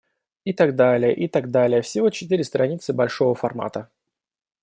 И 0.45 0.51
так 0.53 0.75
далее, 0.75 1.13
и 1.15 1.27
так 1.27 1.51
далее, 1.51 1.83
всего 1.83 2.09
четыре 2.09 2.43
страницы 2.43 2.91
большого 2.91 3.35
формата. 3.35 3.91